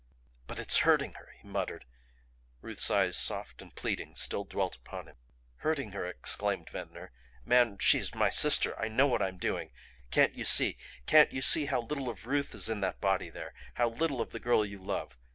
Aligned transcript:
"But 0.47 0.57
it's 0.57 0.77
hurting 0.77 1.13
her," 1.13 1.29
he 1.39 1.47
muttered, 1.47 1.85
Ruth's 2.61 2.89
eyes, 2.89 3.15
soft 3.15 3.61
and 3.61 3.75
pleading, 3.75 4.15
still 4.15 4.43
dwelt 4.43 4.75
upon 4.75 5.07
him. 5.07 5.17
"Hurting 5.57 5.91
her!" 5.91 6.07
exclaimed 6.07 6.71
Ventnor. 6.71 7.11
"Man 7.45 7.77
she's 7.77 8.15
my 8.15 8.27
sister! 8.29 8.75
I 8.79 8.87
know 8.87 9.05
what 9.05 9.21
I'm 9.21 9.37
doing. 9.37 9.71
Can't 10.09 10.33
you 10.33 10.43
see? 10.43 10.75
Can't 11.05 11.31
you 11.31 11.43
see 11.43 11.65
how 11.67 11.81
little 11.81 12.09
of 12.09 12.25
Ruth 12.25 12.55
is 12.55 12.67
in 12.67 12.81
that 12.81 12.99
body 12.99 13.29
there 13.29 13.53
how 13.75 13.89
little 13.89 14.21
of 14.21 14.31
the 14.31 14.39
girl 14.39 14.65
you 14.65 14.79
love? 14.79 15.19